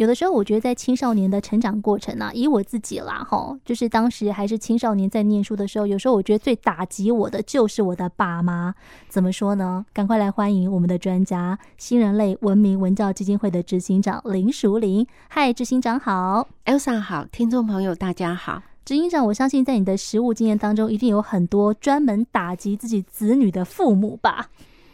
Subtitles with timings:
[0.00, 8.74] 有的时候，我觉得在青少年的成长过程啊，以我自己啦，吼，就是当时还是青少年在念书的时候，有时候我觉得最打击我的就是我的爸妈。
[9.10, 9.84] 怎么说呢？
[9.92, 15.06] 赶快来欢迎我们的专家，新人类文明文教基金会的执行长林淑玲。
[15.28, 18.62] 嗨，执行长好，Elsa 好，听众朋友大家好。
[18.86, 24.48] 执行长，我相信在你的实务经验当中，一定有很多专门打击自己子女的父母吧？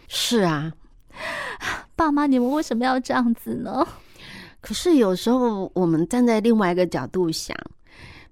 [0.08, 0.72] 是啊，
[1.94, 3.86] 爸妈，你们为什么要这样子呢？
[4.66, 7.56] 可是有时候我们站在另外一个角度想，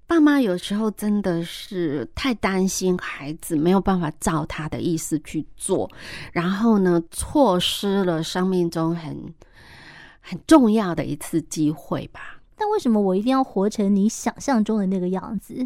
[0.05, 5.89] 爸妈有时候真的是太担心孩子没有办法照他的意思去做，
[6.33, 9.33] 然后呢，错失了生命中很
[10.19, 12.37] 很重要的一次机会吧。
[12.57, 15.65] 但为什么我一定要活成你想象中的那个样子？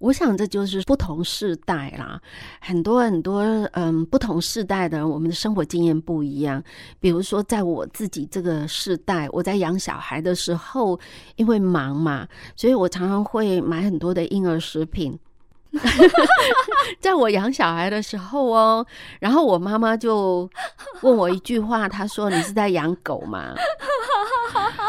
[0.00, 2.18] 我想这就是不同世代啦，
[2.58, 6.62] 很多很多嗯，不同世代的人，我们的生活经验不一样。
[6.98, 10.98] 比如说，在我自己这个世代，我在养小孩的时候，
[11.36, 12.26] 因为忙嘛，
[12.56, 15.18] 所以我常常会买很多的婴儿食品。
[16.98, 18.84] 在我养小孩的时候哦，
[19.20, 20.50] 然后我妈妈就
[21.02, 23.54] 问我一句话，她说：“你是在养狗吗？”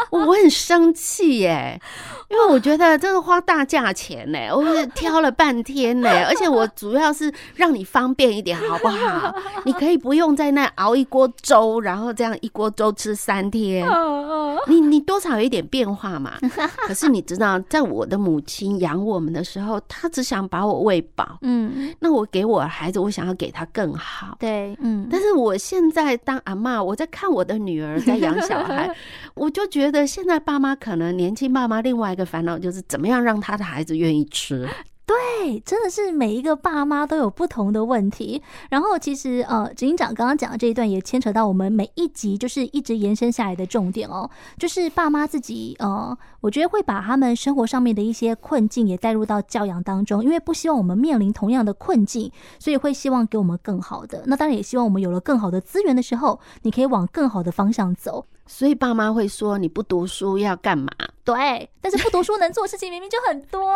[0.10, 1.80] 我很生气耶，
[2.28, 9.34] 因为我觉得这个花大价钱呢，我是挑了半天呢， 而且我主要是让你方便一点，好不好？
[9.64, 13.86] 你可以不用在那熬一锅粥，然后这样一锅粥吃三天，
[14.66, 16.32] 你你多少有一点变化嘛。
[16.86, 25.08] 可是你知道，在我的母亲养我们的时候，她只想把我喂饱，嗯，那我给我孩子，我想要给他更好，对，嗯。
[25.10, 28.94] 但是我现在当阿妈，我在看我的女儿在养小孩，
[29.34, 29.91] 我就觉得。
[30.06, 34.68] 现在爸妈可能年轻爸妈另外一个烦恼就是怎么样让他的孩子愿意吃。
[35.04, 38.40] 对，真的是每一个爸妈都有不同的问题。
[38.70, 54.22] 然后其实呃，执行长刚刚讲的这一段也牵扯到我们每一集就是一直延伸下来的重点哦，就是爸妈自己呃，我觉得会把他们生活上面的一些困境也带入到教养当中，因为不希望我们面临同样的困境，所以会希望给我们更好的。
[54.26, 58.24] 那当然也希望我们有了更好的资源的时候，你可以往更好的方向走。
[58.52, 60.92] 所以爸妈会说，你不读书要干嘛？
[61.24, 63.72] 对，但是不读书能做的事情明明就很多。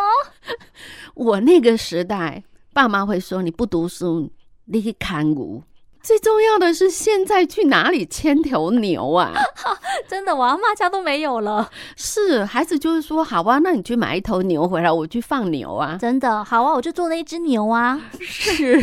[1.17, 2.45] 我那个时代，
[2.75, 4.31] 爸妈会说，你不读书，
[4.67, 5.63] 你去看牛。
[6.03, 9.33] 最重要的是，现在去哪里牵头牛啊？
[10.07, 11.69] 真的，我阿嬷家都没有了。
[11.97, 15.97] 是，孩子就是说，好啊，那你去买一头牛回来，我去放牛啊。
[15.99, 17.99] 真的，好啊，我就做那一只牛啊。
[18.21, 18.79] 是，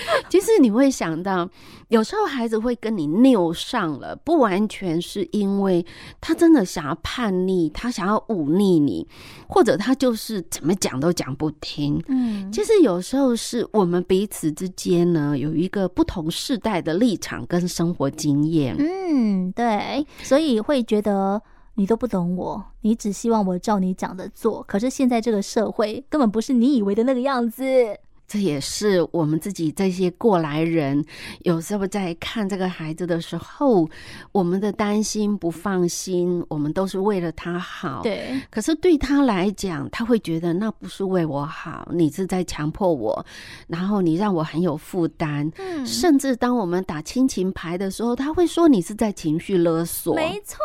[0.28, 1.48] 其实你会想到。
[1.88, 5.84] 有时候孩子会跟你拗上了，不完全是因为
[6.22, 9.06] 他真的想要叛逆，他想要忤逆你，
[9.46, 12.02] 或者他就是怎么讲都讲不听。
[12.08, 18.74] 嗯，其实有时候是我们彼此之间呢，有一个不同世代的立场跟生活经验。
[18.78, 21.42] 嗯，对，所以会觉得
[21.74, 24.62] 你都不懂我，你只希望我照你讲的做。
[24.62, 27.98] 可是现在这个社会根本不是你以为的那个样子。
[28.32, 31.04] 这也是我们自己这些过来人，
[31.40, 33.86] 有时候在看这个孩子的时候，
[34.32, 38.00] 我们的担心、不放心，我们都是为了他好。
[38.02, 38.40] 对。
[38.50, 43.22] 可是对他来讲，他会觉得那不是为我好，你是在强迫我，
[43.66, 45.52] 然后你让我很有负担。
[45.58, 45.84] 嗯。
[45.84, 50.14] 甚至当我们打亲情牌的时候，他会说你是在情绪勒索。
[50.14, 50.56] 没错，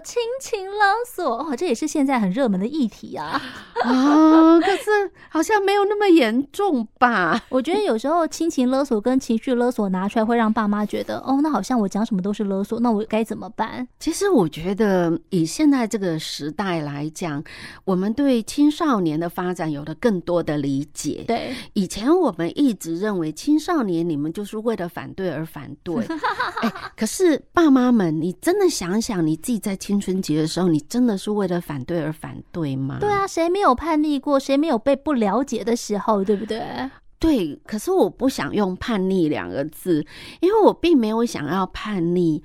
[0.00, 3.40] 亲情勒索，哦，这也是现在很热门的议题啊。
[3.82, 7.08] 啊，可是好像没有那么严重吧？
[7.16, 13.86] 啊， 我觉得有时候亲情勒索跟情绪勒索拿出来，会让爸妈觉得，哦，那好像我讲什么都是勒索，那我该怎么办？
[13.98, 17.42] 其实我觉得，以现在这个时代来讲，
[17.84, 21.24] 我们对青少年的发展有了更多的理解。
[21.26, 26.04] 对，以前我们一直认为青少年你们就是为了反对而反对。
[26.62, 32.98] 哎，可是爸妈们，你真的想想，你自己在青春期的时候，你真的是为了反对而反对吗？
[32.98, 34.36] 对啊，谁没有叛逆过？
[34.36, 36.24] 谁没有被不了解的时候？
[36.24, 36.90] 对不对？
[37.20, 40.04] 对，可是我不想用叛逆两个字，
[40.40, 42.42] 因为我并没有想要叛逆，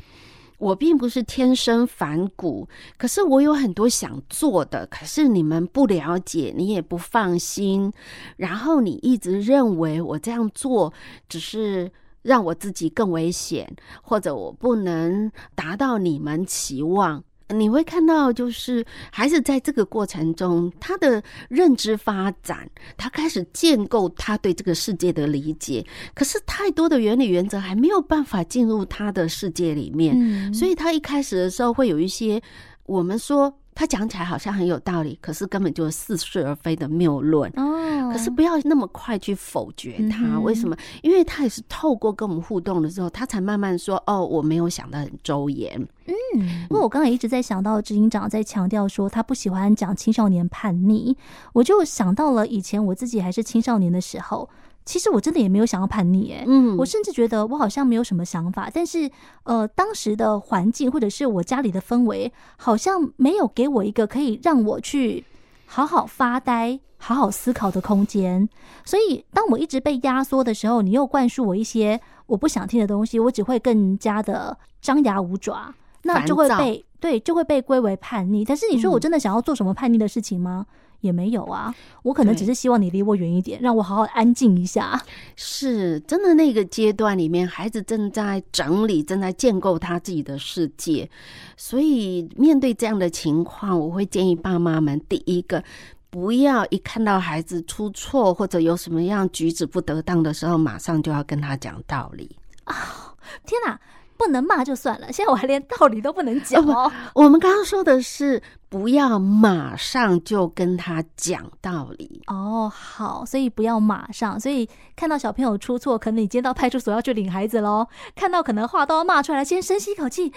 [0.59, 2.69] 我并不是天生反骨，
[3.00, 7.91] 可是我有很多想做的，可是你们不了解，你也不放心，
[8.38, 10.93] 然后你一直认为我这样做
[11.28, 11.91] 只是
[12.22, 17.23] 让我自己更危险，或者我不能达到你们期望。
[17.52, 25.86] 你会看到，就是孩子在这个过程中，他的认知发展，他开始建构他对这个世界的理解。
[26.14, 32.42] 可是太多的原理原则还没有办法进入他的世界里面，嗯，所以他一开始的时候会有一些
[32.86, 37.52] 我们说他讲起来好像很有道理，可是根本就是似是而非的谬论。
[37.56, 40.40] 哦，可是不要那么快去否决他。
[40.40, 40.76] 为什么？
[41.02, 45.74] 因为他也是透过跟我们互动的时候，他才慢慢说：“哦，我没有想得很周延。”
[46.06, 46.14] 嗯。
[46.35, 51.16] 嗯，因为我刚才一直在想到执行长在强调说他不喜欢讲青少年叛逆，
[51.53, 54.49] 我就想到了以前我自己还是青少年的时候，
[54.85, 59.09] 其实我真的也没有想要叛逆，哎，嗯，我甚至觉得我好像没有什么想法，但是
[59.43, 65.23] 呃，当时的环境或者是我家里的氛围，好像没有给我一个可以让我去
[65.67, 68.47] 好好发呆、好好思考的空间，
[68.83, 75.73] 所以当我一直被压缩的时候，你又灌输我一些我不想听的东西，我只会更加的张牙舞爪。
[76.03, 78.46] 那就会被对，就会被归为叛逆。
[78.46, 80.66] 但是你说我真的想要做什么叛逆的事情吗？
[80.70, 81.74] 嗯、也没有啊。
[82.03, 85.02] 我可能只是希望你离我远一点，让我好好安静一下。
[85.36, 91.09] 是真的，那个阶段里面，孩子正在整理，正在建构他自己的世界。
[91.58, 95.64] 所以面对这样的情况，我会建议爸妈们：第一个，
[96.12, 102.30] 不要一看到孩子出错或者有什么样举止不得当的时候，马上就要跟他讲道理
[102.66, 103.18] 啊、哦！
[103.46, 103.80] 天哪！
[104.23, 106.91] 不能骂就算了，现在我还连道理都不能讲哦。
[107.16, 108.40] 我们刚刚说的是
[108.70, 112.72] 不要马上就跟他讲道理哦。
[112.72, 114.40] 好，所以不要马上。
[114.40, 117.88] 所以看到小朋友出错，可能你今天到派出所要去领孩子喽。
[118.16, 120.32] 看到可能话都要骂出来，先深吸一口气。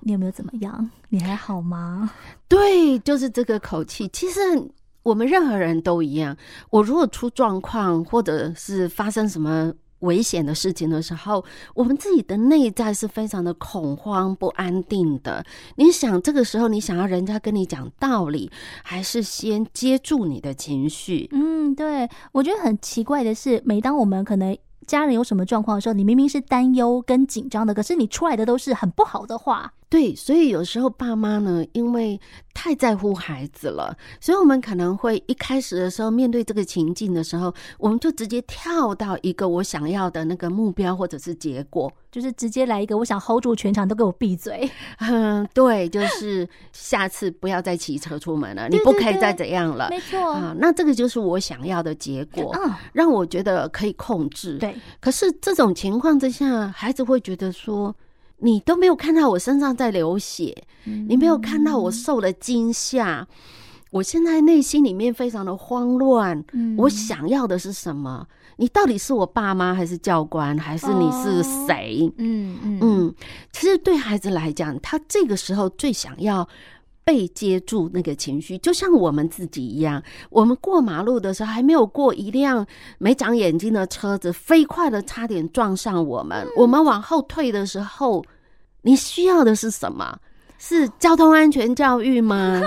[0.00, 0.90] 你有没有怎么样？
[1.08, 2.10] 你还好吗？
[2.48, 4.06] 对，就是这个口气。
[4.08, 4.40] 其实
[5.02, 6.36] 我们任何人都一样。
[6.68, 9.72] 我如果出状况，或者是发生什么。
[10.00, 11.44] 危险的事情的时候，
[11.74, 15.44] 我们自己的内在是非常的恐慌不安定的。
[15.76, 18.50] 你想，这个时候你想要人家跟你讲道理，
[18.82, 21.28] 还是先接住你的情绪？
[21.32, 24.56] 嗯，对，我觉得很奇怪的是，每当我们可能
[24.86, 29.72] 家人有什么状况的时候，你明明是担忧跟紧张的，可是你出来的都是很不好的话。
[29.90, 32.18] 对，所以有时候爸妈呢，因为
[32.54, 44.70] 太在乎孩子了，所以我们可能会一开始的时候面对这个情境的时候，我们就直接跳到一个我想要的那个目标或者是结果，就是直接来一个我想 hold 住全场都给我闭嘴。
[45.02, 49.88] 嗯，对，就是下次不要再骑车出门了，你不可以再怎样了。
[49.90, 52.56] 没错啊，那这个就是我想要的结果，
[52.92, 54.56] 让我觉得可以控制。
[54.58, 57.92] 对，可是这种情况之下，孩子会觉得说。
[58.40, 63.26] 你都没有看到我身上在流血，你没有看到我受了惊吓，
[63.90, 66.44] 我现在内心里面非常的慌乱。
[66.76, 68.26] 我想要的是什么？
[68.56, 72.12] 你到底是我爸妈，还是教官，还是你是谁？
[72.18, 73.14] 嗯嗯嗯。
[73.52, 76.46] 其实对孩子来讲，他这个时候最想要
[77.10, 80.00] 被接住那个情绪，就像我们自己一样。
[80.30, 82.64] 我们过马路的时候，还没有过一辆
[82.98, 86.46] 没长眼睛的车子，飞快的差点撞上我们。
[86.56, 88.24] 我们往后退的时候，
[88.82, 90.20] 你需要的是什么？
[90.56, 92.62] 是交通安全教育吗？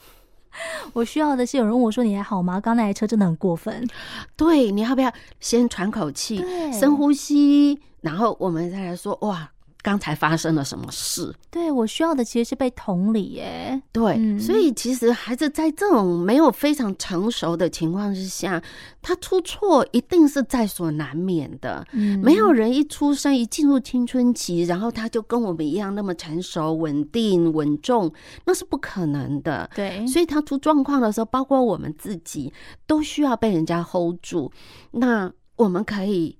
[0.92, 3.88] 我需要的是有人问我说：“你还好吗？”刚那台车真的很过分。
[4.36, 5.10] 对，你要不要
[5.40, 6.44] 先喘口气，
[6.78, 9.50] 深呼吸，然后我们再来说哇。
[9.86, 11.32] 刚才发生了什么事？
[11.48, 13.80] 对，我需要的其实是被同理耶。
[13.92, 18.60] 对，嗯、所以其实孩子在这种没有非常成熟的情况之下，
[19.00, 21.86] 他出错一定是在所难免的。
[21.92, 28.12] 嗯，没有人一出生一进入青春期，然后他就跟我们一样那么成熟、稳定、稳重，
[28.44, 29.70] 那是不可能的。
[29.72, 32.52] 对，所以他出状况的时候，包括我们自己
[32.88, 34.50] 都需要被人家 hold 住。
[34.90, 36.36] 那我们可以。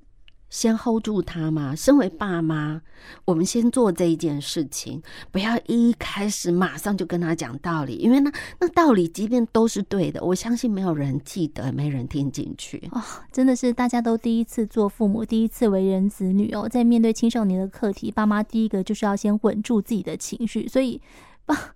[0.49, 1.75] 先 hold 住他嘛。
[1.75, 2.81] 身为爸妈，
[3.25, 12.89] 我们先做这一件事情，不要一开始马上就跟他讲道理，因为那那道理即便都是对的，我相信没有人记得，没人听进去。
[12.93, 21.01] 哦，真的是大家都第一次做父母，第一次为人子女哦，在面对青少年的课题，爸妈第一个就是要先稳住自己的情绪，所以
[21.45, 21.75] 爸。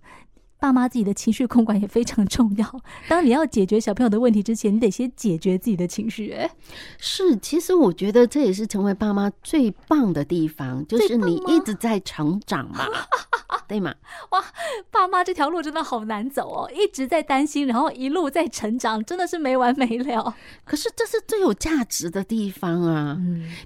[0.61, 2.81] 爸妈自己的情绪控管也非常重要。
[3.09, 6.31] 当你要解决小朋友的问题之前，你得先解决自己的情绪。
[6.33, 6.47] 哎，
[6.99, 12.85] 是，其实我觉得这也是成为爸妈最棒的地方，就是你一直在成长嘛，
[13.67, 13.91] 对吗？
[14.29, 14.43] 哇，
[14.91, 20.35] 爸妈这条路真的好难走哦，一直在担心，然后一路在成长，真的是没完没了。
[20.63, 23.17] 可是这是最有价值的地方啊，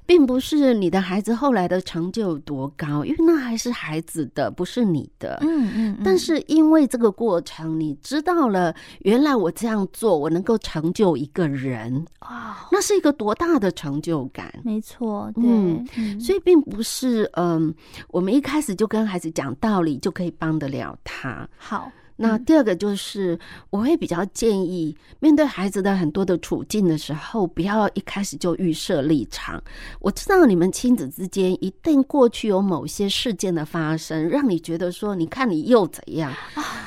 [0.06, 5.38] 并不是你的孩子后来的成就有多高，因为那还是孩子的，不是你的。
[5.42, 14.54] 嗯嗯，但是因为这个过程，你知道了，原来我这样做，我能够成就一个人啊，那是一个多大的成就感？
[14.63, 17.74] 没错，对，嗯，所以并不是嗯，
[18.10, 21.48] 我们一开始就跟孩子讲道理就可以帮得了他。
[21.58, 21.92] 好。
[22.17, 23.38] 那第二个就是，
[23.69, 29.62] 我会比较建议，面对孩子的很多的处境的时候，不要一开始就预设立场。
[30.00, 36.34] 我知道你们亲子之间一定过去有某些事件的发生，让你觉得说，你看你又怎样？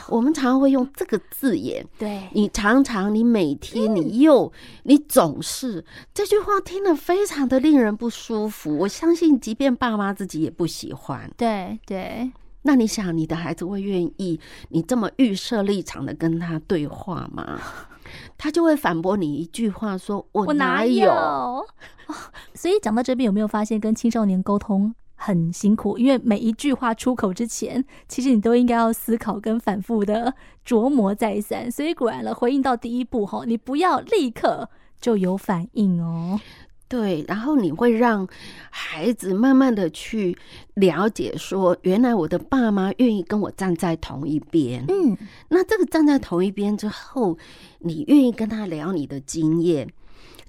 [0.09, 1.87] 我们常常会用这个字眼。
[1.99, 4.51] 对，你常常，你每天，你又，
[4.85, 8.77] 你总是这句话听了非常的令人不舒服。
[8.79, 11.31] 我相信，即便爸妈自己也不喜欢。
[11.37, 12.31] 对对。
[12.69, 17.59] 那你想，你的孩子会愿意你这么预设立场的跟他对话吗？
[18.37, 21.07] 他就会反驳你一句话说，我哪有？
[21.07, 21.67] 哪有
[22.53, 25.97] 所以讲到这边，有没有发现跟青少年沟通很辛苦？
[25.97, 30.35] 因为每一句话出口之前，其实你都应该要思考跟反复的
[30.67, 31.71] 琢磨再三。
[31.71, 34.69] 所以果然了，回应到第一步哈，你不要立刻
[35.01, 36.39] 就有反应哦。
[36.89, 38.27] 对，然后你会让
[38.71, 40.37] 孩子慢慢的去
[40.75, 44.85] 了解，说原来我的爸妈愿意跟我站在同一边。
[44.89, 45.17] 嗯，
[45.49, 47.37] 那这个站在同一边之后，
[47.81, 49.89] 你愿意跟他聊你的经验。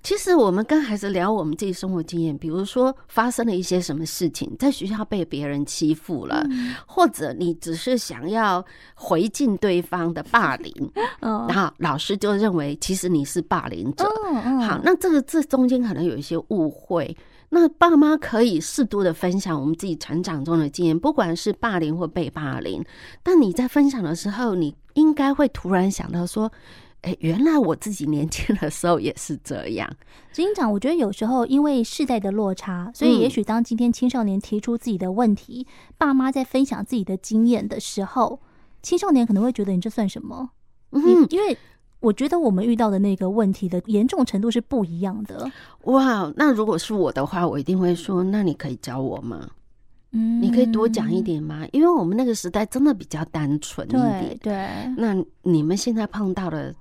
[0.01, 8.63] 其实我们跟孩子聊我们自己生活经验，比如说发生了一些什么事情，在学校被别人欺负了，嗯、或者你只是想要
[8.95, 10.73] 回敬对方的霸凌，
[11.21, 14.05] 哦、然后老师就认为其实你是霸凌者。
[14.61, 17.15] 好，那这个这中间可能有一些误会，
[17.49, 22.83] 那爸妈可以适度的分享我们自己成长中的经验，不管是霸凌或被霸凌，
[23.21, 26.51] 但你在分享的时候，你应该会突然想到说。
[27.01, 29.89] 哎，原来我自己年轻的时候也是这样。
[30.33, 38.41] 执行长，我觉得有时候因为世代的落差，所以也许当今天青少年提出自己的问题，嗯、爸妈在分享自己的经验的时候，
[38.81, 40.49] 青少年可能会觉得你这算什么？
[40.91, 41.57] 嗯，因为
[42.01, 45.49] 我觉得我们遇到的那个问题的严重程度是不一样的。
[45.83, 49.49] 哇，那如果是我的话，我一定会说，那你可以教我吗？
[50.11, 51.65] 嗯，你可以多讲一点吗？
[51.71, 54.37] 因为我们那个时代真的比较单纯一点。
[54.41, 56.75] 对，对，那你们现在碰到的。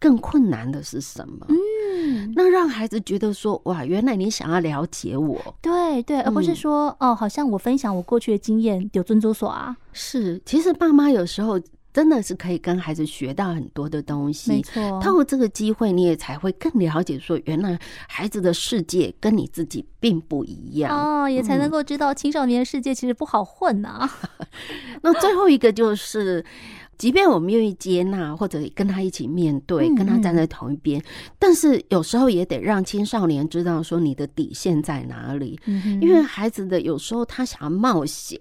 [0.00, 1.46] 更困难的是什么？
[1.50, 9.76] 嗯，那让孩子觉得说，哇，原来你想要了解我，对对，而不是说，嗯、哦，好像我分享我过去的经验有尊重所啊。
[9.92, 11.60] 是，其实爸妈有时候
[11.92, 15.00] 真的是可以跟孩子学到很多的东西，没错。
[15.02, 17.78] 透过这个机会，你也才会更了解说，原来
[18.08, 24.10] 孩子的世界跟你自己并不一样哦，也才能够知道青少年的世界其实不好混呐、啊。
[25.02, 26.42] 那最后一个就是。
[27.00, 31.02] 即便我们愿意接纳，或者跟他一起面对，跟他站在同一边，
[31.38, 35.58] 但是有时候也得让青少年知道说你的底线在哪里。
[36.02, 38.38] 因为孩子的有时候他想要冒险，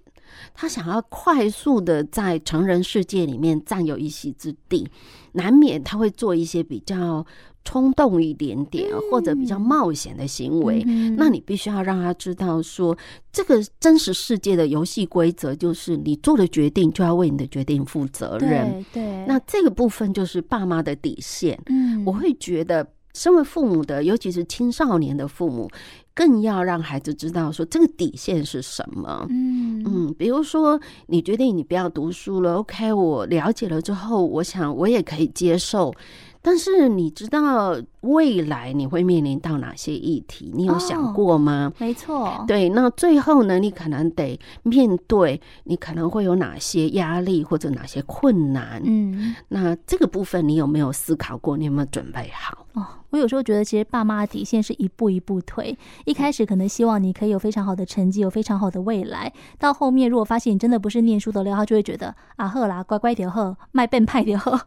[0.53, 4.85] 他想要快速的在成人世界里面占有一席之地，
[5.31, 7.25] 难免他会做一些比较。
[7.69, 12.97] 冲动一点点，或者比较冒险的行为，嗯、那你必须要让他知道说，
[13.31, 18.83] 这个真实世界的游戏规则就是你做的决定就要为你的决定负责任。
[18.91, 21.61] 对，对，那这个部分就是爸妈的底线。
[21.67, 25.69] 嗯，我会觉得，身为父母的，尤其是青少年的父母，
[26.15, 29.27] 更要让孩子知道说这个底线是什么。
[29.29, 35.93] 嗯嗯，比如说你决定你不要读书了，OK，我了解了之后，我想我也可以接受。
[36.41, 40.51] 但是你知道未来你会面临到哪些议题？
[40.53, 41.72] 你有想过吗？
[41.77, 42.69] 没错，对。
[42.69, 48.81] 那最后呢，你可能得面对，你可能会有哪些压力或者哪些困难？
[48.86, 51.58] 嗯，那这个部分你有没有思考过？
[51.58, 52.65] 你有没有准备好？
[52.74, 55.77] 哦，我有时候觉得，其实爸妈的底线是一步一步退。
[56.05, 59.31] 一开始可能希望你可以有非常好的成绩，有非常好的未来。
[59.58, 64.58] 到后面，如果发现你真的不是念书的料，他就会觉得啊，赫啦，乖乖点赫，卖笨派点好。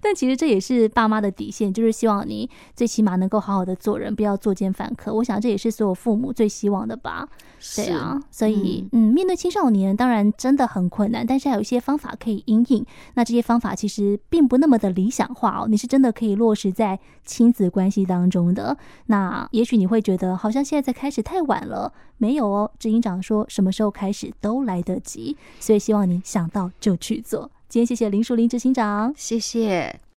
[0.00, 5.12] 但其实这也是爸妈的底线，就是希望你最起码能够好好的做人，不要作奸犯科。
[5.12, 7.28] 我想这也是所有父母最希望的吧？
[7.58, 12.84] 是对啊，所以嗯，面对青少年当然真的很困难，但是还有一些方法可以应应。
[13.14, 18.76] 那这些方法其实并不那么的理想化哦，你是真的可以落实在亲子关系当中的。
[19.06, 22.70] 那也许你会觉得好像现在才开始太晚了，没有哦。
[22.78, 27.50] 执行长说什么时候开始都来得及，所以希望你想到就去做。
[27.68, 30.00] 今天谢谢林淑玲执行长，谢谢。